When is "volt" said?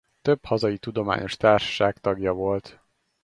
2.33-2.81